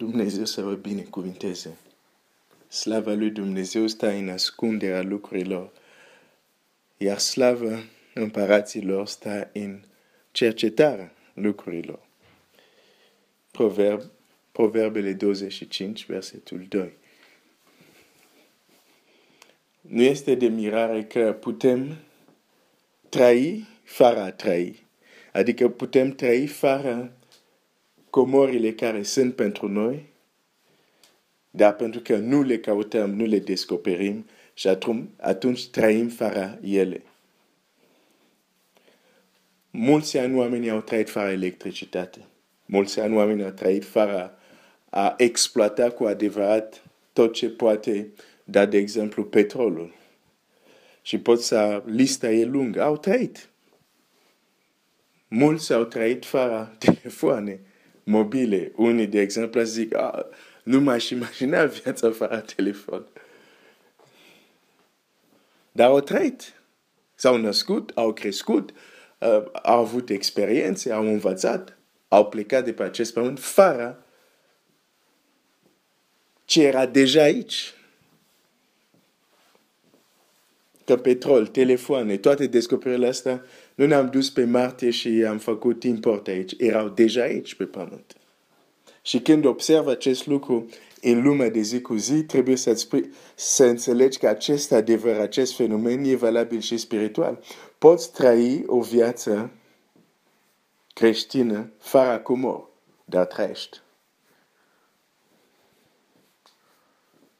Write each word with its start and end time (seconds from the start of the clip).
Dumnezeu 0.00 0.44
să 0.44 0.62
vă 0.62 0.74
binecuvinteze. 0.74 1.76
Slava 2.68 3.12
lui 3.12 3.30
Dumnezeu 3.30 3.86
stă 3.86 4.10
în 4.10 4.28
ascunderea 4.28 5.02
lucrurilor, 5.02 5.72
iar 6.96 7.18
slava 7.18 7.82
împăraților 8.14 9.06
stă 9.06 9.50
în 9.52 9.80
cercetarea 10.30 11.12
lucrurilor. 11.34 12.00
Proverb, 13.50 14.02
Proverbele 14.52 15.12
25, 15.12 16.06
versetul 16.06 16.66
2. 16.68 16.92
Nu 19.80 20.02
este 20.02 20.34
de 20.34 20.46
mirare 20.46 21.04
că 21.04 21.32
putem 21.32 21.96
trăi 23.08 23.66
fără 23.82 24.20
a 24.20 24.32
trăi. 24.32 24.86
Adică 25.32 25.68
putem 25.68 26.10
trăi 26.14 26.46
fără 26.46 27.12
comorile 28.10 28.72
care 28.72 29.02
sunt 29.02 29.34
pentru 29.34 29.68
noi, 29.68 30.08
dar 31.50 31.74
pentru 31.74 32.00
că 32.00 32.16
nu 32.16 32.42
le 32.42 32.58
căutăm, 32.58 33.14
nu 33.14 33.24
le 33.24 33.38
descoperim 33.38 34.26
și 34.54 34.68
atunci, 34.68 35.08
atunci 35.16 35.68
trăim 35.68 36.08
fără 36.08 36.58
ele. 36.62 37.02
Mulți 39.70 40.18
ani 40.18 40.36
oamenii 40.36 40.70
au 40.70 40.80
trăit 40.80 41.10
fără 41.10 41.30
electricitate. 41.30 42.18
Mulți 42.66 43.00
ani 43.00 43.16
oamenii 43.16 43.44
au 43.44 43.50
trăit 43.50 43.84
fără 43.84 44.38
a 44.90 45.14
exploata 45.16 45.90
cu 45.90 46.04
adevărat 46.04 46.82
tot 47.12 47.32
ce 47.32 47.48
poate 47.48 48.10
da, 48.44 48.66
de 48.66 48.76
exemplu, 48.76 49.24
petrolul. 49.24 49.94
Și 51.02 51.18
pot 51.18 51.42
să 51.42 51.82
lista 51.86 52.30
e 52.30 52.44
lungă. 52.44 52.82
Au 52.82 52.96
trăit. 52.96 53.48
Mulți 55.28 55.72
au 55.72 55.84
trăit 55.84 56.24
fără 56.24 56.74
telefoane 56.78 57.60
mobile. 58.04 58.72
Unii, 58.76 59.06
de 59.06 59.20
exemplu, 59.20 59.62
zic, 59.62 59.94
ah, 59.94 60.24
nu 60.62 60.80
m-aș 60.80 61.10
imagina 61.10 61.64
viața 61.64 62.10
fără 62.10 62.44
telefon. 62.56 63.06
Dar 65.72 65.88
au 65.88 66.00
trăit. 66.00 66.54
S-au 67.14 67.36
născut, 67.36 67.90
au 67.94 68.12
crescut, 68.12 68.70
uh, 69.18 69.44
au 69.62 69.78
avut 69.78 70.08
experiențe, 70.10 70.92
au 70.92 71.06
învățat, 71.06 71.78
au 72.08 72.28
plecat 72.28 72.64
de 72.64 72.72
pe 72.72 72.82
acest 72.82 73.12
pământ 73.12 73.40
fără 73.40 74.04
ce 76.44 76.62
era 76.66 76.86
deja 76.86 77.22
aici. 77.22 77.74
Că 80.84 80.96
petrol, 80.96 81.46
telefoane, 81.46 82.16
toate 82.16 82.46
descoperirile 82.46 83.06
astea, 83.06 83.44
nu 83.80 83.86
ne-am 83.86 84.10
dus 84.10 84.30
pe 84.30 84.44
Marte 84.44 84.90
și 84.90 85.08
am 85.28 85.38
făcut 85.38 85.84
import 85.84 86.26
aici. 86.26 86.54
Erau 86.58 86.88
deja 86.88 87.22
aici 87.22 87.54
pe 87.54 87.64
pământ. 87.64 88.16
Și 89.02 89.20
când 89.20 89.44
observ 89.44 89.86
acest 89.86 90.26
lucru 90.26 90.68
în 91.00 91.22
lumea 91.22 91.50
de 91.50 91.60
zi 91.60 91.80
cu 91.80 91.94
zi, 91.94 92.22
trebuie 92.22 92.56
să, 92.56 92.86
să 93.34 93.64
înțelegi 93.64 94.18
că 94.18 94.28
acest 94.28 94.72
adevăr, 94.72 95.20
acest 95.20 95.54
fenomen 95.54 96.04
e 96.04 96.14
valabil 96.14 96.60
și 96.60 96.76
spiritual. 96.76 97.42
Poți 97.78 98.12
trăi 98.12 98.64
o 98.66 98.80
viață 98.80 99.50
creștină 100.94 101.72
fără 101.78 102.18
comor, 102.18 102.68
dar 103.04 103.26
trăiești. 103.26 103.80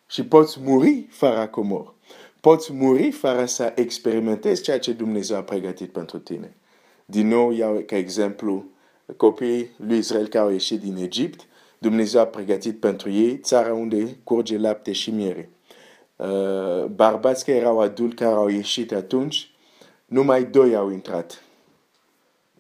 Și 0.07 0.25
poți 0.25 0.61
muri 0.61 1.07
fără 1.11 1.47
comor. 1.47 1.95
Poți 2.41 2.73
muri 2.73 3.11
fără 3.11 3.45
să 3.45 3.73
experimentezi 3.77 4.63
ceea 4.63 4.79
ce 4.79 4.93
Dumnezeu 4.93 5.37
a 5.37 5.43
pregătit 5.43 5.93
pentru 5.93 6.19
tine. 6.19 6.57
Din 7.05 7.29
nou, 7.29 7.51
iau 7.53 7.83
ca 7.87 7.97
exemplu 7.97 8.65
copiii 9.17 9.71
lui 9.77 9.99
Israel 9.99 10.29
care 10.29 10.45
au 10.45 10.51
ieșit 10.51 10.81
din 10.81 10.97
Egipt 10.97 11.47
Dumnezeu 11.81 12.21
a 12.21 12.27
pregătit 12.27 12.81
pentru 12.81 13.11
ei 13.11 13.39
țara 13.39 13.73
unde 13.73 14.17
curge 14.25 14.59
lapte 14.59 14.93
și 14.93 15.11
miere. 15.11 15.51
Uh, 16.17 16.85
bărbați 16.85 17.45
care 17.45 17.57
erau 17.57 17.81
adulți 17.81 18.15
care 18.15 18.35
au 18.35 18.49
ieșit 18.49 18.93
atunci, 18.93 19.51
numai 20.07 20.45
doi 20.45 20.77
au 20.77 20.91
intrat. 20.91 21.43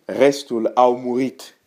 Restul 0.05 0.71
au 0.75 0.97
murit 0.99 1.59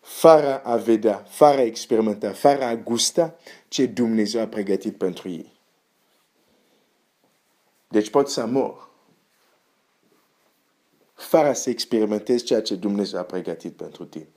fără 0.00 0.58
a 0.64 0.76
vedea, 0.76 1.24
fără 1.28 1.56
a 1.56 1.62
experimenta, 1.62 2.30
fără 2.30 2.62
a 2.62 2.76
gusta 2.76 3.36
ce 3.68 3.86
Dumnezeu 3.86 4.40
a 4.40 4.46
pregătit 4.46 4.96
pentru 4.96 5.28
ei. 5.28 5.55
Deci 7.96 8.10
pot 8.10 8.28
să 8.28 8.46
mor 8.46 8.88
fără 11.14 11.52
să 11.52 11.70
experimentezi 11.70 12.44
ceea 12.44 12.62
ce 12.62 12.74
Dumnezeu 12.74 13.20
a 13.20 13.22
pregătit 13.22 13.72
pentru 13.72 14.04
tine. 14.04 14.28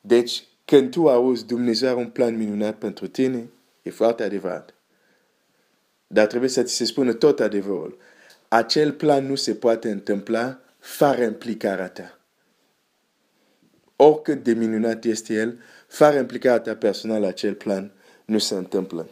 Deci, 0.00 0.44
când 0.64 0.90
tu 0.90 1.08
auzi 1.08 1.46
Dumnezeu 1.46 1.88
are 1.88 1.98
un 1.98 2.10
plan 2.10 2.36
minunat 2.36 2.78
pentru 2.78 3.06
tine, 3.06 3.50
e 3.82 3.90
foarte 3.90 4.22
adevărat. 4.22 4.74
Dar 6.06 6.26
trebuie 6.26 6.50
să 6.50 6.62
ți 6.62 6.74
se 6.74 6.84
spună 6.84 7.12
tot 7.12 7.40
adevărul. 7.40 7.98
Acel 8.48 8.92
plan 8.92 9.26
nu 9.26 9.34
se 9.34 9.54
poate 9.54 9.90
întâmpla 9.90 10.60
fără 10.78 11.22
implicarea 11.22 11.88
ta. 11.88 12.18
Oricât 13.96 14.42
de 14.42 14.52
minunat 14.52 15.04
este 15.04 15.34
el, 15.34 15.58
fără 15.88 16.18
implicarea 16.18 16.60
ta 16.60 16.76
personală, 16.76 17.26
acel 17.26 17.54
plan 17.54 17.92
nu 18.24 18.38
se 18.38 18.54
întâmplă. 18.54 19.08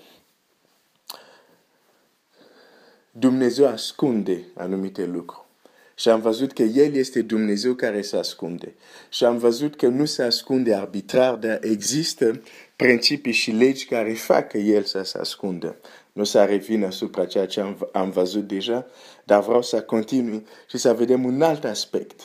Dumnezeu 3.14 3.66
ascunde 3.66 4.44
anumite 4.54 5.04
lucruri. 5.04 5.46
Și 5.94 6.08
am 6.08 6.20
văzut 6.20 6.52
că 6.52 6.62
El 6.62 6.94
este 6.94 7.22
Dumnezeu 7.22 7.74
care 7.74 8.02
se 8.02 8.16
ascunde. 8.16 8.74
Și 9.08 9.24
am 9.24 9.38
văzut 9.38 9.76
că 9.76 9.86
nu 9.86 10.04
se 10.04 10.22
ascunde 10.22 10.74
arbitrar, 10.74 11.34
dar 11.34 11.58
există 11.62 12.42
principii 12.76 13.32
și 13.32 13.50
legi 13.50 13.86
care 13.86 14.12
fac 14.12 14.48
că 14.48 14.58
El 14.58 14.82
să 14.82 15.02
se 15.02 15.18
ascundă. 15.18 15.76
Nu 16.12 16.24
să 16.24 16.44
revin 16.44 16.84
asupra 16.84 17.26
ceea 17.26 17.46
ce 17.46 17.60
am, 17.60 17.88
am 17.92 18.10
văzut 18.10 18.46
deja, 18.46 18.86
dar 19.24 19.42
vreau 19.42 19.62
să 19.62 19.82
continui 19.82 20.46
și 20.68 20.78
să 20.78 20.94
vedem 20.94 21.24
un 21.24 21.42
alt 21.42 21.64
aspect. 21.64 22.20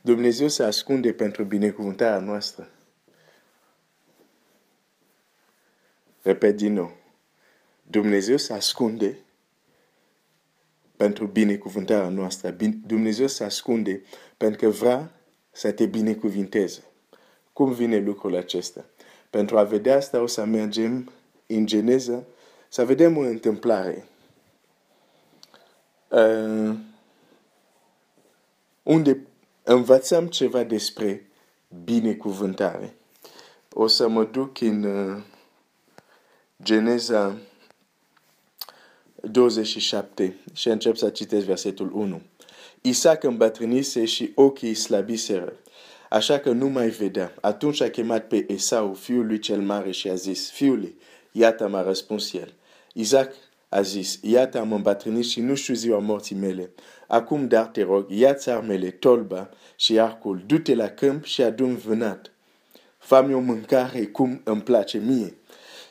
Dumnezeu 0.00 0.48
se 0.48 0.62
ascunde 0.62 1.12
pentru 1.12 1.44
binecuvântarea 1.44 2.18
noastră. 2.18 2.70
Repet 6.22 6.56
din 6.56 6.72
nou. 6.72 6.97
Dumnezeu 7.90 8.36
se 8.36 8.52
ascunde 8.52 9.18
pentru 10.96 11.26
binecuvântarea 11.26 12.08
noastră. 12.08 12.56
Dumnezeu 12.86 13.26
se 13.26 13.44
ascunde 13.44 14.02
pentru 14.36 14.58
că 14.58 14.68
vrea 14.68 15.10
să 15.50 15.72
te 15.72 15.86
binecuvinteze. 15.86 16.82
Cum 17.52 17.72
vine 17.72 17.98
lucrul 17.98 18.36
acesta? 18.36 18.84
Pentru 19.30 19.58
a 19.58 19.62
vedea 19.62 19.96
asta 19.96 20.20
o 20.20 20.26
să 20.26 20.44
mergem 20.44 21.12
în 21.46 21.66
Geneza 21.66 22.22
să 22.68 22.84
vedem 22.84 23.16
o 23.16 23.20
întâmplare. 23.20 24.06
Uh, 26.08 26.74
unde 28.82 29.26
învățăm 29.62 30.26
ceva 30.26 30.62
despre 30.62 31.26
binecuvântare. 31.84 32.94
O 33.72 33.86
să 33.86 34.08
mă 34.08 34.24
duc 34.24 34.60
în 34.60 34.82
uh, 34.82 35.22
Geneza 36.62 37.38
27 39.22 40.36
și 40.52 40.68
încep 40.68 40.96
să 40.96 41.10
citesc 41.10 41.46
versetul 41.46 41.90
1. 41.94 42.20
Isaac 42.80 43.22
îmbătrânise 43.22 44.04
și 44.04 44.32
ochii 44.34 44.74
slabiseră, 44.74 45.52
așa 46.10 46.38
că 46.38 46.50
nu 46.50 46.66
mai 46.66 46.88
vedea. 46.88 47.34
Atunci 47.40 47.80
a 47.80 47.90
chemat 47.90 48.26
pe 48.26 48.44
Esau, 48.48 48.94
fiul 48.94 49.26
lui 49.26 49.38
cel 49.38 49.60
mare, 49.60 49.90
și 49.90 50.08
a 50.08 50.14
zis, 50.14 50.50
Fiule, 50.50 50.94
iată 51.32 51.68
m-a 51.68 51.82
răspuns 51.82 52.32
el. 52.32 52.52
Isaac 52.92 53.32
a 53.68 53.80
zis, 53.80 54.18
iată 54.22 54.58
am 54.58 54.72
îmbătrânit 54.72 55.24
și 55.24 55.40
nu 55.40 55.54
știu 55.54 55.74
ziua 55.74 55.98
morții 55.98 56.36
mele. 56.36 56.70
Acum, 57.06 57.48
dar 57.48 57.66
te 57.66 57.82
rog, 57.82 58.10
ia-ți 58.10 58.42
țarmele, 58.42 58.90
tolba 58.90 59.50
și 59.76 59.98
arcul, 59.98 60.42
du-te 60.46 60.74
la 60.74 60.88
câmp 60.88 61.24
și 61.24 61.42
adun 61.42 61.76
vânat. 61.76 62.32
Fă-mi 62.98 63.34
o 63.34 63.38
mâncare 63.38 64.06
cum 64.06 64.40
îmi 64.44 64.62
place 64.62 64.98
mie 64.98 65.34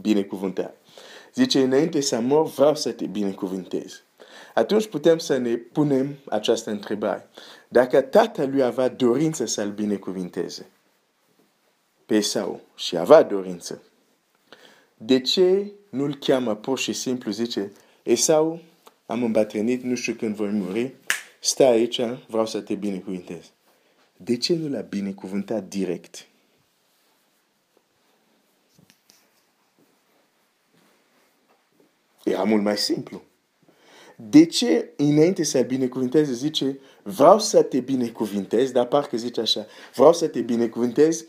Binecuvântare. 0.00 0.74
Zice, 1.34 1.62
înainte 1.62 2.00
să 2.00 2.20
mor, 2.20 2.46
vreau 2.46 2.74
să 2.74 2.92
te 2.92 3.06
binecuvântez. 3.06 4.02
Atunci 4.54 4.86
putem 4.86 5.18
să 5.18 5.36
ne 5.36 5.54
punem 5.56 6.16
această 6.28 6.70
întrebare. 6.70 7.28
Dacă 7.68 8.00
tatăl 8.00 8.50
lui 8.50 8.62
avea 8.62 8.88
dorință 8.88 9.44
să-l 9.44 9.70
binecuvinteze, 9.70 10.66
pe 12.06 12.14
Esau 12.16 12.60
și 12.76 12.96
avea 12.96 13.22
dorință. 13.22 13.82
De 14.96 15.20
ce 15.20 15.72
nu-l 15.88 16.14
cheamă 16.14 16.54
pur 16.54 16.78
și 16.78 16.92
simplu, 16.92 17.30
zice, 17.30 17.72
Esau, 18.02 18.60
am 19.06 19.22
îmbătrânit, 19.22 19.82
nu 19.82 19.94
știu 19.94 20.14
când 20.14 20.34
voi 20.34 20.50
muri, 20.50 20.94
stai 21.40 21.70
aici, 21.70 22.00
vreau 22.26 22.46
să 22.46 22.60
te 22.60 22.74
binecuvintez. 22.74 23.44
De 24.16 24.36
ce 24.36 24.54
nu 24.54 24.68
l-a 24.68 24.80
binecuvântat 24.80 25.64
direct? 25.64 26.26
Era 32.30 32.42
mult 32.42 32.62
mai 32.62 32.76
simplu. 32.76 33.22
De 34.16 34.44
ce 34.44 34.92
înainte 34.96 35.42
să 35.42 35.60
binecuvinteze 35.60 36.32
zice 36.32 36.78
vreau 37.02 37.38
să 37.38 37.62
te 37.62 37.80
binecuvintez, 37.80 38.70
dar 38.70 38.86
parcă 38.86 39.16
zice 39.16 39.40
așa, 39.40 39.66
vreau 39.94 40.12
să 40.12 40.26
te 40.26 40.40
binecuvintez, 40.40 41.24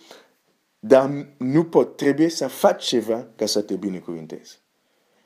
dar 0.79 1.27
nu 1.37 1.63
pot, 1.63 1.95
trebuie 1.97 2.29
să 2.29 2.47
faci 2.47 2.85
ceva 2.85 3.27
ca 3.35 3.45
să 3.45 3.61
te 3.61 3.75
binecuvintez. 3.75 4.59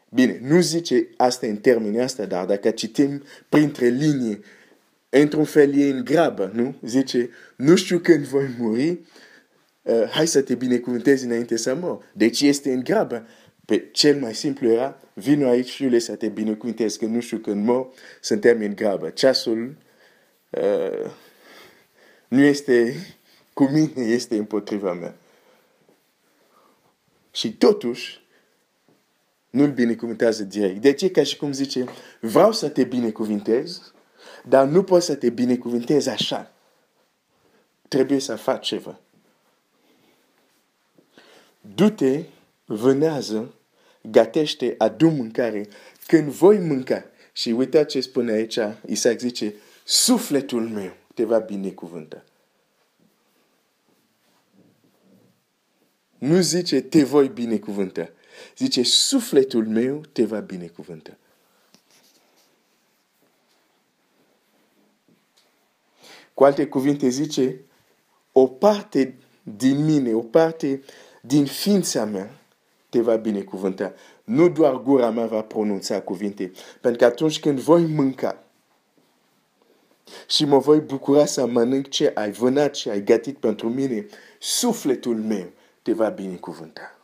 Bine, 0.10 0.40
nu 0.42 0.60
zice 0.60 1.08
asta 1.18 1.48
în 1.48 1.56
termenii 1.58 2.00
asta, 2.00 2.26
dar 2.26 2.46
dacă 2.46 2.70
citim 2.70 3.24
printre 3.50 3.88
linii, 3.88 4.44
într-un 5.10 5.44
fel 5.44 5.78
e 5.78 5.90
în 5.90 6.04
grabă, 6.04 6.52
nu? 6.54 6.76
Zice, 6.82 7.30
nu 7.56 7.76
știu 7.76 8.00
când 8.00 8.26
voi 8.26 8.48
muri, 8.60 9.00
uh, 9.82 10.10
hai 10.10 10.28
să 10.28 10.42
te 10.42 10.56
binecuvintez 10.56 11.24
înainte 11.24 11.58
să 11.58 11.76
mor. 11.76 12.12
Deci 12.14 12.42
este 12.42 12.74
în 12.74 12.84
grabă. 12.84 13.28
Pe 13.66 13.90
cel 13.92 14.20
mai 14.20 14.36
simplu 14.36 14.70
era, 14.70 15.00
vino 15.14 15.48
aici, 15.48 15.72
fiule, 15.72 16.00
să 16.00 16.16
te 16.16 16.28
binecuvintez, 16.28 16.96
că 16.96 17.06
nu 17.06 17.20
știu 17.20 17.38
când 17.38 17.66
mor, 17.66 17.88
suntem 18.22 18.62
în 18.62 18.76
grabă. 18.76 19.10
Ceasul 19.10 19.78
uh, 20.50 21.12
nu 22.28 22.42
este 22.42 22.96
cu 23.54 23.64
mine, 23.64 24.04
este 24.04 24.38
împotriva 24.38 24.94
mea. 24.94 25.16
Și 27.32 27.54
totuși, 27.54 28.24
nu-l 29.50 29.72
binecuvântează 29.72 30.44
direct. 30.44 30.82
De 30.82 30.94
ce? 30.94 31.12
Ca 31.12 31.24
și 31.24 31.38
cum 31.38 31.52
zice, 31.52 31.86
vreau 32.20 32.52
să 32.52 32.70
te 32.70 32.84
binecuvintez, 32.84 33.94
dar 34.48 34.68
nu 34.68 34.84
pot 34.84 35.04
să 35.04 35.16
te 35.16 35.30
binecuvintez 35.30 36.08
așa. 36.08 36.52
Trebuie 37.88 38.20
să 38.20 38.36
faci 38.36 38.66
ceva. 38.66 39.00
Du-te, 41.62 42.24
vânează, 42.66 43.54
gătește, 44.02 44.76
adu 44.78 45.10
mâncare. 45.10 45.68
Când 46.08 46.32
voi 46.32 46.60
mânca, 46.60 47.06
și 47.34 47.50
uitați 47.50 47.88
ce 47.88 48.02
spune 48.02 48.32
aici, 48.32 48.60
Isaac 48.86 49.20
zice, 49.20 49.54
sufletul 49.84 50.70
meu 50.70 50.94
te 51.14 51.24
va 51.24 51.40
binecuvânta. 51.40 52.24
Nu 56.18 56.42
zice 56.42 56.82
te 56.82 57.04
voi 57.04 57.28
binecuvânta. 57.28 58.10
Zice 58.58 58.84
sufletul 58.84 59.68
meu 59.68 60.02
te 60.12 60.26
va 60.26 60.40
binecuvânta. 60.40 61.18
Cu 66.34 66.44
alte 66.44 66.68
cuvinte 66.68 67.10
zice 67.10 67.62
o 68.32 68.48
parte 68.48 69.18
din 69.44 69.86
mine, 69.86 70.14
o 70.14 70.22
parte 70.22 70.84
din 71.22 71.46
ființa 71.46 72.06
mea 72.06 72.45
te 72.96 73.02
va 73.02 73.16
binecuvânta. 73.16 73.94
Nu 74.24 74.50
doar 74.50 74.82
gura 74.82 75.10
mea 75.10 75.26
va 75.26 75.42
pronunța 75.42 76.02
cuvinte. 76.02 76.52
Pentru 76.82 77.00
că 77.00 77.06
atunci 77.06 77.40
când 77.40 77.60
voi 77.60 77.86
mânca 77.86 78.44
și 80.28 80.46
mă 80.46 80.58
voi 80.58 80.80
bucura 80.80 81.26
să 81.26 81.46
mănânc 81.46 81.90
ce 81.90 82.12
ai 82.16 82.32
vânat 82.32 82.76
și 82.76 82.90
ai 82.90 83.04
gătit 83.04 83.38
pentru 83.38 83.70
mine, 83.70 84.06
sufletul 84.40 85.16
meu 85.16 85.52
te 85.82 85.94
va 85.94 86.10
binecuvânta. 86.10 86.98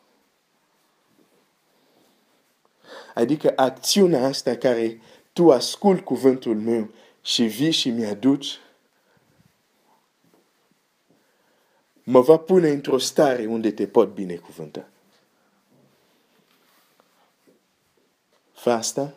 Adică 3.14 3.54
acțiunea 3.56 4.26
asta 4.26 4.56
care 4.56 5.02
tu 5.34 5.52
ascult 5.52 6.04
cuvântul 6.04 6.56
meu 6.56 6.90
și 7.22 7.44
vii 7.44 7.72
și 7.72 7.90
mi-aduci, 7.90 8.60
mă 12.04 12.22
va 12.22 12.38
pune 12.38 12.70
într-o 12.70 12.98
stare 12.98 13.46
unde 13.46 13.72
te 13.72 13.88
pot 13.88 14.14
binecuvânta. 14.14 14.86
Fă 18.62 18.72
asta 18.72 19.14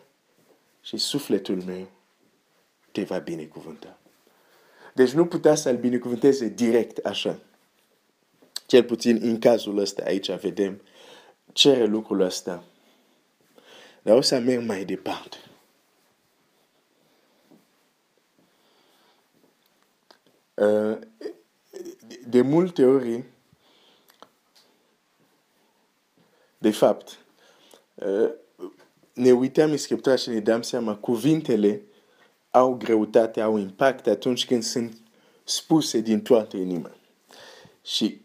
și 0.80 0.96
sufletul 0.96 1.62
meu 1.62 1.90
te 2.92 3.02
va 3.02 3.18
binecuvânta. 3.18 3.98
Deci 4.94 5.10
nu 5.10 5.26
putea 5.26 5.54
să-l 5.54 5.76
binecuvânteze 5.76 6.48
direct 6.48 7.04
așa. 7.06 7.38
Cel 8.66 8.84
puțin 8.84 9.18
în 9.22 9.38
cazul 9.38 9.78
ăsta, 9.78 10.02
aici 10.04 10.30
vedem, 10.30 10.82
cere 11.52 11.84
lucrul 11.84 12.20
ăsta. 12.20 12.64
Dar 14.02 14.16
o 14.16 14.20
să 14.20 14.38
merg 14.38 14.66
mai 14.66 14.84
departe. 14.84 15.36
Uh, 20.54 20.98
de 22.26 22.40
multe 22.40 22.84
ori, 22.84 23.24
de 26.58 26.70
fapt, 26.70 27.18
uh, 27.94 28.42
ne 29.14 29.32
uităm 29.32 29.70
în 29.70 29.76
Scriptura 29.76 30.16
și 30.16 30.28
ne 30.28 30.38
dăm 30.38 30.62
seama, 30.62 30.94
cuvintele 30.96 31.82
au 32.50 32.74
greutate, 32.74 33.40
au 33.40 33.56
impact 33.56 34.06
atunci 34.06 34.46
când 34.46 34.62
sunt 34.62 34.96
spuse 35.44 36.00
din 36.00 36.20
toată 36.20 36.56
inima. 36.56 36.90
Și 37.82 38.20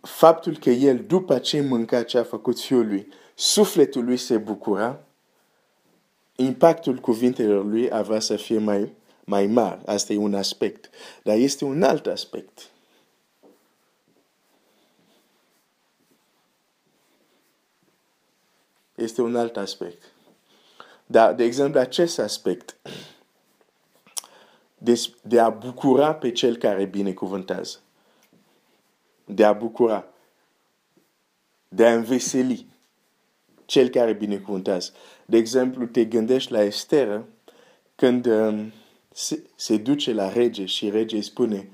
faptul 0.00 0.56
că 0.58 0.70
el, 0.70 1.04
după 1.04 1.38
ce 1.38 1.60
mânca 1.60 2.02
ce 2.02 2.18
a 2.18 2.22
făcut 2.22 2.60
fiul 2.60 2.86
lui, 2.86 3.08
sufletul 3.34 4.04
lui 4.04 4.16
se 4.16 4.36
bucura, 4.36 5.04
impactul 6.36 6.96
cuvintelor 6.96 7.64
lui 7.64 7.90
avea 7.92 8.20
să 8.20 8.36
fie 8.36 8.58
mai, 8.58 8.92
mai 9.24 9.46
mare. 9.46 9.80
Asta 9.86 10.12
e 10.12 10.16
un 10.16 10.34
aspect. 10.34 10.90
Dar 11.22 11.36
este 11.36 11.64
un 11.64 11.82
alt 11.82 12.06
aspect. 12.06 12.70
Este 18.96 19.22
un 19.22 19.36
alt 19.36 19.56
aspect. 19.56 20.02
Dar, 21.06 21.34
de 21.34 21.44
exemplu, 21.44 21.80
acest 21.80 22.18
aspect 22.18 22.76
de, 24.78 25.02
de 25.22 25.40
a 25.40 25.48
bucura 25.48 26.14
pe 26.14 26.32
cel 26.32 26.56
care 26.56 26.84
binecuvântează 26.84 27.78
de 29.26 29.44
a 29.44 29.52
bucura, 29.52 30.06
de 31.68 31.86
a 31.86 31.94
înveseli 31.94 32.66
cel 33.64 33.88
care 33.88 34.12
binecuvântează. 34.12 34.92
De 35.24 35.36
exemplu, 35.36 35.86
te 35.86 36.04
gândești 36.04 36.52
la 36.52 36.62
Esther 36.62 37.24
când 37.96 38.26
um, 38.26 38.72
se, 39.12 39.42
se 39.54 39.76
duce 39.76 40.12
la 40.12 40.32
rege 40.32 40.64
și 40.64 40.90
rege 40.90 41.16
îi 41.16 41.22
spune 41.22 41.68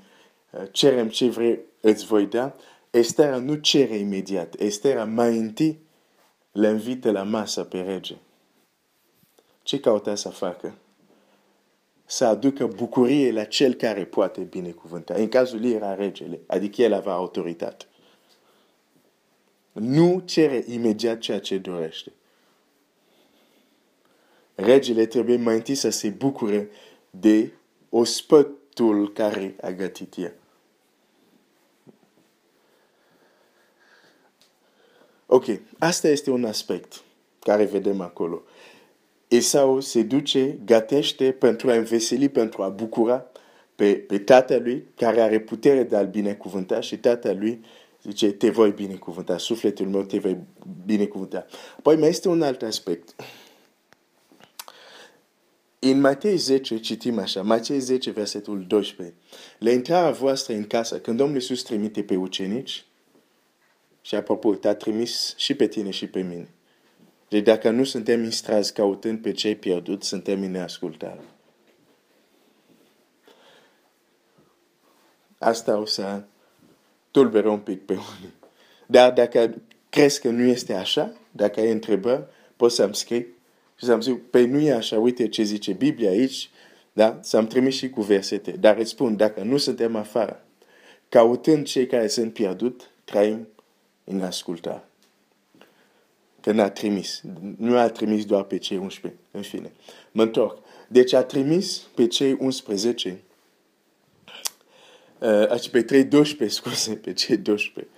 uh, 0.49 0.61
cerem 0.71 1.09
ce 1.09 1.29
vrei, 1.29 1.59
îți 1.79 2.05
voi 2.05 2.25
da. 2.25 2.55
Esther 2.89 3.35
nu 3.35 3.55
cere 3.55 3.95
imediat. 3.95 4.59
Esther 4.59 5.05
mai 5.05 5.37
întâi 5.37 5.79
le 6.53 6.69
invită 6.69 7.11
la 7.11 7.23
masă 7.23 7.63
pe 7.63 7.81
rege. 7.81 8.15
Ce 9.63 9.79
cauta 9.79 10.15
să 10.15 10.29
facă? 10.29 10.73
să 12.13 12.25
aducă 12.25 12.67
bucurie 12.67 13.31
la 13.31 13.43
cel 13.43 13.73
care 13.73 14.05
poate 14.05 14.41
binecuvânta. 14.41 15.13
În 15.13 15.29
cazul 15.29 15.59
lui 15.59 15.71
era 15.71 15.95
regele, 15.95 16.39
adică 16.47 16.81
el 16.81 16.93
avea 16.93 17.13
autoritate. 17.13 17.85
Nu 19.71 20.21
cere 20.25 20.63
imediat 20.67 21.19
ceea 21.19 21.39
ce 21.39 21.57
dorește. 21.57 22.11
Regele 24.55 25.05
trebuie 25.05 25.37
mai 25.37 25.55
întâi 25.55 25.75
să 25.75 25.89
se 25.89 26.09
bucure 26.09 26.69
de 27.09 27.51
ospătul 27.89 29.11
care 29.13 29.55
a 29.61 29.69
gătit 29.69 30.17
el. 30.17 30.33
Ok, 35.35 35.45
asta 35.79 36.07
este 36.07 36.31
un 36.31 36.45
aspect 36.45 37.03
care 37.39 37.65
vedem 37.65 38.01
acolo. 38.01 38.41
Esau 39.27 39.79
se 39.79 40.01
duce, 40.01 40.59
gătește 40.65 41.31
pentru 41.31 41.69
a 41.69 41.73
înveseli, 41.73 42.29
pentru 42.29 42.63
a 42.63 42.69
bucura 42.69 43.25
pe, 43.75 43.95
pe 43.95 44.17
tatălui 44.17 44.87
care 44.95 45.21
are 45.21 45.39
putere 45.39 45.83
de 45.83 45.95
a-l 45.95 46.07
binecuvânta 46.07 46.79
și 46.79 46.97
tatălui 46.97 47.65
zice, 48.03 48.31
te 48.31 48.49
voi 48.49 48.71
binecuvânta, 48.71 49.37
sufletul 49.37 49.87
meu 49.87 50.03
te 50.03 50.17
voi 50.17 50.37
binecuvânta. 50.85 51.45
Păi 51.81 51.95
mai 51.95 52.09
este 52.09 52.27
un 52.27 52.41
alt 52.41 52.61
aspect. 52.61 53.15
În 55.79 55.99
Matei 55.99 56.37
10 56.37 56.79
citim 56.79 57.19
așa, 57.19 57.41
Matei 57.41 57.79
10 57.79 58.11
versetul 58.11 58.65
12. 58.67 59.15
La 59.59 59.71
intrarea 59.71 60.11
voastră 60.11 60.53
în 60.53 60.63
casă, 60.63 60.99
când 60.99 61.17
Domnul 61.17 61.35
Iisus 61.35 61.61
trimite 61.61 62.03
pe 62.03 62.15
ucenici, 62.15 62.85
și 64.05 64.15
apropo, 64.15 64.55
te-a 64.55 64.75
trimis 64.75 65.33
și 65.37 65.53
pe 65.53 65.67
tine 65.67 65.89
și 65.89 66.07
pe 66.07 66.21
mine. 66.21 66.49
Deci 67.29 67.43
dacă 67.43 67.69
nu 67.69 67.83
suntem 67.83 68.23
în 68.23 68.31
straz 68.31 68.69
căutând 68.69 69.21
pe 69.21 69.31
cei 69.31 69.55
pierdut, 69.55 70.03
suntem 70.03 70.41
în 70.41 70.51
neascultare. 70.51 71.21
Asta 75.37 75.77
o 75.77 75.85
să 75.85 76.23
tulbere 77.11 77.49
un 77.49 77.59
pic 77.59 77.85
pe 77.85 77.93
unii. 77.93 78.33
Dar 78.85 79.11
dacă 79.11 79.53
crezi 79.89 80.21
că 80.21 80.29
nu 80.29 80.43
este 80.43 80.73
așa, 80.73 81.13
dacă 81.31 81.59
ai 81.59 81.71
întrebări, 81.71 82.23
poți 82.55 82.75
să-mi 82.75 82.95
scrii 82.95 83.27
și 83.75 83.85
să-mi 83.85 84.01
zic, 84.01 84.29
păi 84.29 84.45
nu 84.45 84.59
e 84.59 84.73
așa, 84.73 84.99
uite 84.99 85.27
ce 85.27 85.43
zice 85.43 85.73
Biblia 85.73 86.09
aici, 86.09 86.49
da? 86.93 87.19
Să-mi 87.21 87.47
trimis 87.47 87.75
și 87.75 87.89
cu 87.89 88.01
versete. 88.01 88.51
Dar 88.51 88.77
îți 88.77 88.89
spun, 88.89 89.15
dacă 89.15 89.41
nu 89.43 89.57
suntem 89.57 89.95
afară, 89.95 90.45
căutând 91.09 91.65
cei 91.65 91.87
care 91.87 92.07
sunt 92.07 92.33
pierdut, 92.33 92.89
trăim 93.03 93.47
în 94.03 94.21
ascultare. 94.21 94.87
Că 96.41 96.51
n-a 96.51 96.69
trimis. 96.69 97.21
Nu 97.57 97.77
a 97.77 97.89
trimis 97.89 98.25
doar 98.25 98.43
pe 98.43 98.57
cei 98.57 98.77
11. 98.77 99.19
În 99.31 99.41
fine. 99.41 99.71
Mă 100.11 100.21
întorc. 100.21 100.57
Deci 100.87 101.13
a 101.13 101.23
trimis 101.23 101.77
pe 101.95 102.07
cei 102.07 102.37
11. 102.39 103.21
Uh, 105.19 105.69
pe 105.71 105.83
cei 105.83 106.03
12, 106.03 106.57
scuze, 106.59 106.93
pe 106.95 107.13
cei 107.13 107.37
12 107.37 107.93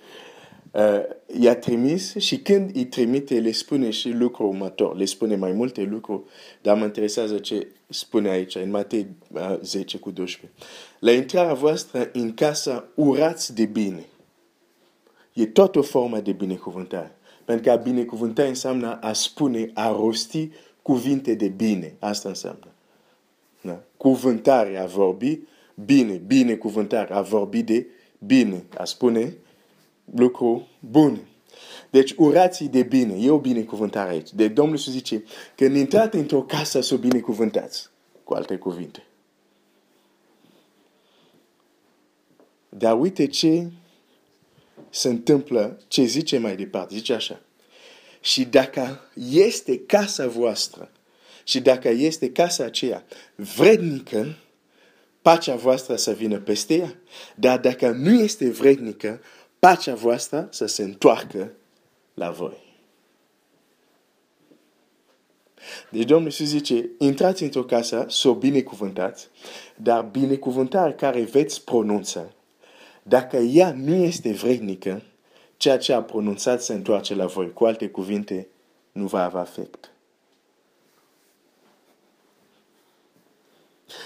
uh, 0.76 1.00
i-a 1.40 1.56
trimis 1.56 2.14
și 2.16 2.38
când 2.38 2.76
îi 2.76 2.84
trimite 2.84 3.40
le 3.40 3.52
spune 3.52 3.90
și 3.90 4.08
lucrul 4.08 4.48
următor, 4.48 4.96
le 4.96 5.04
spune 5.04 5.36
mai 5.36 5.52
multe 5.52 5.82
lucruri, 5.82 6.22
dar 6.62 6.76
mă 6.76 6.84
interesează 6.84 7.38
ce 7.38 7.66
spune 7.88 8.28
aici, 8.28 8.54
în 8.54 8.70
Matei 8.70 9.06
uh, 9.32 9.58
10 9.62 9.98
cu 9.98 10.10
12. 10.10 10.52
La 10.98 11.12
intrarea 11.12 11.54
voastră 11.54 12.10
în 12.12 12.34
casa 12.34 12.88
urați 12.94 13.54
de 13.54 13.64
bine. 13.64 14.04
E 15.36 15.46
tot 15.46 15.76
o 15.76 15.82
formă 15.82 16.20
de 16.20 16.32
binecuvântare. 16.32 17.16
Pentru 17.44 17.64
că 17.64 17.70
a 17.70 17.76
binecuvânta 17.76 18.42
înseamnă 18.42 18.98
a 19.00 19.12
spune, 19.12 19.70
a 19.74 19.88
rosti 19.88 20.50
cuvinte 20.82 21.34
de 21.34 21.48
bine. 21.48 21.94
Asta 21.98 22.28
înseamnă. 22.28 22.66
Da? 23.60 23.82
Cuvântare, 23.96 24.78
a 24.78 24.86
vorbi 24.86 25.40
bine, 25.84 26.12
binecuvântare, 26.12 27.14
a 27.14 27.20
vorbi 27.20 27.62
de 27.62 27.86
bine, 28.18 28.64
a 28.76 28.84
spune 28.84 29.36
lucru 30.14 30.66
bun. 30.90 31.18
Deci 31.90 32.14
urații 32.16 32.68
de 32.68 32.82
bine, 32.82 33.14
e 33.20 33.30
o 33.30 33.38
binecuvântare 33.38 34.10
aici. 34.10 34.32
De 34.32 34.48
Domnul 34.48 34.74
Iisus 34.74 34.92
zice, 34.92 35.24
când 35.56 35.76
intrați 35.76 36.16
într-o 36.16 36.42
casă 36.42 36.80
să 36.80 36.94
o 36.94 36.98
binecuvântați, 36.98 37.90
cu 38.24 38.34
alte 38.34 38.56
cuvinte. 38.56 39.04
Dar 42.68 43.00
uite 43.00 43.26
ce 43.26 43.70
se 44.96 45.08
întâmplă, 45.08 45.80
ce 45.88 46.04
zice 46.04 46.38
mai 46.38 46.56
departe, 46.56 46.94
zice 46.94 47.14
așa. 47.14 47.40
Și 48.20 48.44
dacă 48.44 49.00
este 49.30 49.78
casa 49.78 50.26
voastră, 50.28 50.90
și 51.44 51.60
dacă 51.60 51.88
este 51.88 52.32
casa 52.32 52.64
aceea 52.64 53.04
vrednică, 53.34 54.36
pacea 55.22 55.54
voastră 55.54 55.96
să 55.96 56.12
vină 56.12 56.38
peste 56.38 56.74
ea. 56.74 56.94
Dar 57.34 57.58
dacă 57.58 57.90
nu 57.90 58.12
este 58.12 58.50
vrednică, 58.50 59.20
pacea 59.58 59.94
voastră 59.94 60.48
să 60.50 60.66
se 60.66 60.82
întoarcă 60.82 61.52
la 62.14 62.30
voi. 62.30 62.64
Deci 65.90 66.04
Domnul 66.04 66.26
Iisus 66.26 66.46
zice, 66.46 66.88
intrați 66.98 67.42
într-o 67.42 67.64
casă, 67.64 68.06
să 68.08 68.28
o 68.28 68.34
binecuvântați, 68.34 69.28
dar 69.76 70.02
binecuvântarea 70.02 70.94
care 70.94 71.20
veți 71.20 71.64
pronunța, 71.64 72.32
dacă 73.08 73.36
ea 73.36 73.72
nu 73.72 73.94
este 73.94 74.32
vrednică, 74.32 75.02
ceea 75.56 75.78
ce 75.78 75.92
a 75.92 76.02
pronunțat 76.02 76.62
se 76.62 76.72
întoarce 76.72 77.14
la 77.14 77.26
voi. 77.26 77.52
Cu 77.52 77.64
alte 77.64 77.88
cuvinte, 77.88 78.48
nu 78.92 79.06
va 79.06 79.24
avea 79.24 79.40
efect. 79.40 79.90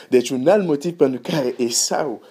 Deci 0.09 0.31
un 0.31 0.49
alt 0.49 0.67
motiv 0.67 0.97
pentru 0.97 1.21
care 1.21 1.55
Esau 1.59 2.23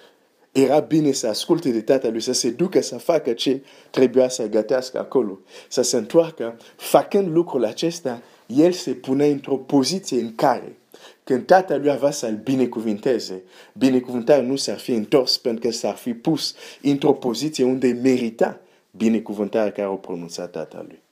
era 0.52 0.80
bine 0.80 1.12
să 1.12 1.26
asculte 1.26 1.70
de 1.70 1.80
tatălui, 1.80 2.20
să 2.20 2.32
se 2.32 2.50
ducă 2.50 2.80
să 2.80 2.98
facă 2.98 3.32
ce 3.32 3.62
trebuia 3.90 4.28
să 4.28 4.48
gătească 4.48 4.98
acolo, 4.98 5.38
să 5.68 5.82
se 5.82 5.96
întoarcă. 5.96 6.56
Făcând 6.76 7.28
lucrul 7.28 7.64
acesta, 7.64 8.22
el 8.56 8.72
se 8.72 8.92
pune 8.92 9.26
într-o 9.26 9.56
poziție 9.56 10.20
în 10.20 10.34
care, 10.34 10.76
când 11.24 11.46
tatălui 11.46 11.90
avea 11.90 12.10
să-l 12.10 12.40
binecuvinteze, 12.44 13.42
binecuvântarea 13.72 14.42
nu 14.42 14.56
s-ar 14.56 14.78
fi 14.78 14.92
întors 14.92 15.36
pentru 15.36 15.68
că 15.68 15.74
s-ar 15.74 15.94
fi 15.94 16.14
pus 16.14 16.54
într-o 16.82 17.12
poziție 17.12 17.64
unde 17.64 17.92
merita 18.02 18.60
binecuvântarea 18.90 19.72
care 19.72 19.88
o 19.88 19.96
pronunțat 19.96 20.50
tatălui. 20.50 21.02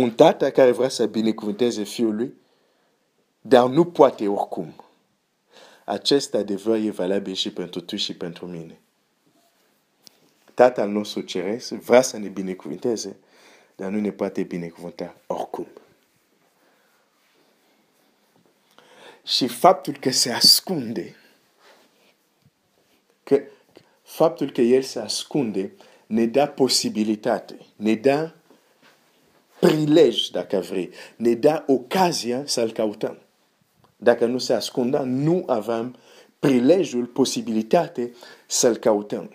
un 0.00 0.10
tată 0.10 0.50
care 0.50 0.70
vrea 0.70 0.88
să 0.88 1.06
binecuvânteze 1.06 1.82
fiul 1.82 2.14
lui, 2.14 2.34
dar 3.40 3.68
nu 3.68 3.84
poate 3.84 4.28
oricum. 4.28 4.74
Acest 5.84 6.34
adevăr 6.34 6.76
e 6.76 6.90
valabil 6.90 7.34
și 7.34 7.52
pentru 7.52 7.80
tu 7.80 7.96
și 7.96 8.16
pentru 8.16 8.46
mine. 8.46 8.80
Tatăl 10.60 10.88
nostru 10.88 11.20
ceresc 11.20 11.68
vrea 11.68 12.02
să 12.02 12.18
ne 12.18 12.28
binecuvânteze, 12.28 13.16
dar 13.76 13.90
nu 13.90 14.00
ne 14.00 14.10
poate 14.10 14.42
binecuvânta 14.42 15.16
oricum. 15.26 15.66
Și 19.24 19.46
faptul 19.46 19.96
că 20.00 20.10
se 20.10 20.32
ascunde, 20.32 21.16
că 23.24 23.40
faptul 24.02 24.50
că 24.50 24.60
El 24.60 24.82
se 24.82 24.98
ascunde, 24.98 25.72
ne 26.06 26.26
dă 26.26 26.46
posibilitate, 26.46 27.58
ne 27.76 27.94
dă 27.94 28.30
prilej, 29.60 30.28
dacă 30.28 30.58
vrei, 30.58 30.90
ne 31.16 31.34
dă 31.34 31.64
ocazia 31.66 32.42
să-l 32.46 32.72
căutăm. 32.72 33.18
Dacă 33.96 34.26
nu 34.26 34.38
se 34.38 34.52
ascundea, 34.52 35.02
nu 35.02 35.42
aveam 35.46 35.96
prilejul, 36.38 37.06
posibilitate 37.06 38.14
să-l 38.46 38.76
căutăm. 38.76 39.34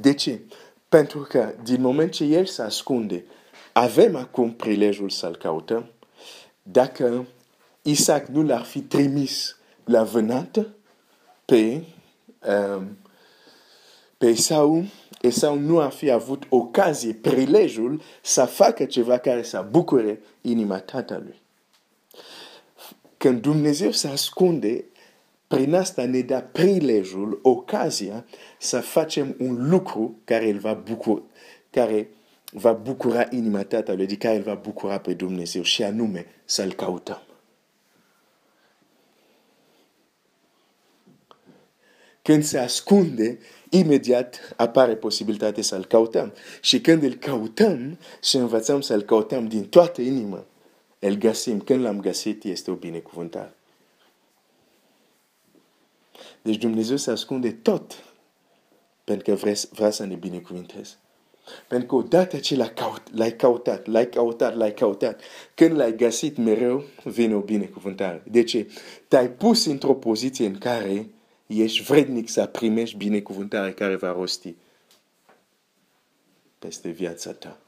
De 0.00 0.14
ce? 0.14 0.40
Pentru 0.88 1.18
că 1.18 1.54
din 1.62 1.80
moment 1.80 2.12
ce 2.12 2.24
el 2.24 2.46
se 2.46 2.62
ascunde, 2.62 3.24
avem 3.72 4.16
acum 4.16 4.52
prilejul 4.52 5.10
să-l 5.10 5.36
căutăm. 5.36 5.90
Dacă 6.62 7.26
Isaac 7.82 8.26
nu 8.26 8.42
l-ar 8.42 8.62
fi 8.62 8.80
trimis 8.80 9.56
la 9.84 10.02
vânată 10.02 10.74
pe, 11.44 11.84
um, 12.74 12.98
pe 14.18 14.26
Esau, 14.26 14.84
Esau 15.20 15.58
nu 15.58 15.80
ar 15.80 15.90
fi 15.90 16.10
avut 16.10 16.46
ocazie, 16.48 17.12
prilejul 17.12 18.02
să 18.22 18.44
facă 18.44 18.84
ceva 18.84 19.18
care 19.18 19.42
să 19.42 19.66
bucure 19.70 20.20
inima 20.40 20.78
tatălui. 20.78 21.40
Când 23.16 23.40
Dumnezeu 23.40 23.90
se 23.90 24.08
ascunde, 24.08 24.84
prin 25.56 25.74
asta 25.74 26.04
ne 26.04 26.20
dă 26.20 26.44
prilejul, 26.52 27.38
ocazia 27.42 28.26
să 28.58 28.80
facem 28.80 29.36
un 29.38 29.68
lucru 29.70 30.20
care 30.24 30.48
îl 30.48 30.58
va 30.58 30.74
bucura, 30.74 31.22
care 31.70 32.08
va 32.52 32.72
bucura 32.72 33.26
inima 33.30 33.62
tatălui, 33.62 34.06
de 34.06 34.16
care 34.16 34.36
îl 34.36 34.42
va 34.42 34.54
bucura 34.54 34.98
pe 34.98 35.12
Dumnezeu 35.12 35.62
și 35.62 35.82
anume 35.82 36.26
să-l 36.44 36.72
căutăm. 36.72 37.22
Când 42.22 42.44
se 42.44 42.58
ascunde, 42.58 43.38
imediat 43.70 44.54
apare 44.56 44.96
posibilitatea 44.96 45.62
să-L 45.62 45.84
căutăm. 45.84 46.32
Și 46.60 46.80
când 46.80 47.02
îl 47.02 47.14
căutăm 47.14 47.98
și 48.22 48.36
învățăm 48.36 48.80
să-L 48.80 49.02
căutăm 49.02 49.48
din 49.48 49.64
toată 49.64 50.00
inima, 50.00 50.44
îl 50.98 51.14
găsim. 51.14 51.60
Când 51.60 51.82
l-am 51.82 52.00
găsit, 52.00 52.44
este 52.44 52.70
o 52.70 52.74
binecuvântare. 52.74 53.54
Deci 56.42 56.56
Dumnezeu 56.56 56.96
se 56.96 57.10
ascunde 57.10 57.52
tot 57.52 58.04
pentru 59.04 59.30
că 59.30 59.34
vrea, 59.40 59.54
vrea 59.70 59.90
să 59.90 60.04
ne 60.04 60.14
binecuvânteze. 60.14 60.94
Pentru 61.68 61.86
că 61.86 61.94
odată 61.94 62.38
ce 62.38 62.56
l-ai 62.56 62.72
căutat, 62.74 63.36
căutat, 63.36 63.86
l-ai 63.86 64.08
căutat, 64.08 64.56
l-ai 64.56 64.74
căutat, 64.74 65.20
când 65.54 65.76
l-ai 65.76 65.96
găsit 65.96 66.36
mereu, 66.36 66.84
vine 67.04 67.34
o 67.34 67.40
binecuvântare. 67.40 68.22
De 68.30 68.42
ce? 68.42 68.70
Te-ai 69.08 69.30
pus 69.30 69.64
într-o 69.64 69.94
poziție 69.94 70.46
în 70.46 70.58
care 70.58 71.10
ești 71.46 71.82
vrednic 71.82 72.28
să 72.28 72.46
primești 72.46 72.96
binecuvântarea 72.96 73.74
care 73.74 73.96
va 73.96 74.12
rosti 74.12 74.54
peste 76.58 76.88
viața 76.88 77.32
ta. 77.32 77.58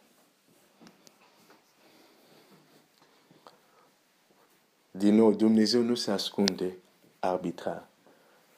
Din 4.90 5.14
nou, 5.14 5.32
Dumnezeu 5.32 5.82
nu 5.82 5.94
se 5.94 6.10
ascunde 6.10 6.76
arbitrar. 7.18 7.91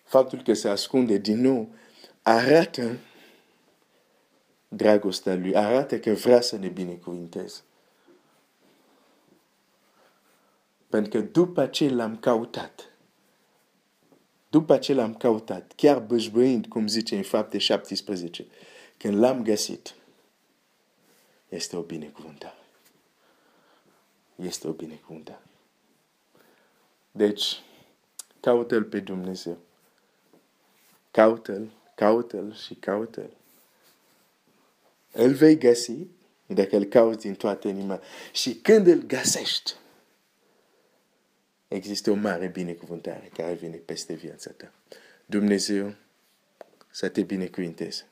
Faptul 0.04 0.42
că 0.42 0.54
se 0.54 0.68
ascunde 0.68 1.16
din 1.16 1.40
nou 1.40 1.68
arată 2.22 2.98
dragostea 4.68 5.34
lui, 5.34 5.56
arată 5.56 5.98
că 5.98 6.12
vrea 6.12 6.40
să 6.40 6.56
ne 6.56 6.68
binecuvinteze. 6.68 7.60
Pentru 10.88 11.10
că 11.10 11.20
după 11.20 11.66
ce 11.66 11.88
l-am 11.88 12.16
căutat, 12.16 12.88
după 14.48 14.78
ce 14.78 14.94
l-am 14.94 15.14
căutat, 15.14 15.72
chiar 15.76 15.98
bășbăind, 15.98 16.66
cum 16.66 16.86
zice 16.86 17.16
în 17.16 17.22
fapte 17.22 17.58
17, 17.58 18.46
când 18.96 19.18
l-am 19.18 19.42
găsit, 19.42 19.94
este 21.48 21.76
o 21.76 21.82
binecuvântare. 21.82 22.58
Este 24.36 24.68
o 24.68 24.72
binecuvântare. 24.72 25.42
Deci, 27.10 27.62
caută-L 28.40 28.84
pe 28.84 29.00
Dumnezeu. 29.00 29.58
Caută-L, 31.14 31.70
caută-L 31.94 32.54
și 32.54 32.74
caută-L. 32.74 33.30
Îl 35.12 35.32
vei 35.32 35.58
găsi 35.58 36.06
dacă 36.46 36.76
îl 36.76 36.84
cauți 36.84 37.20
din 37.20 37.34
toată 37.34 37.68
inima. 37.68 38.00
Și 38.32 38.54
când 38.54 38.86
îl 38.86 39.02
găsești, 39.02 39.74
există 41.68 42.10
o 42.10 42.14
mare 42.14 42.46
binecuvântare 42.46 43.30
care 43.36 43.52
vine 43.52 43.76
peste 43.76 44.14
viața 44.14 44.50
ta. 44.50 44.72
Dumnezeu 45.26 45.94
să 46.90 47.08
te 47.08 47.22
binecuvinteze. 47.22 48.06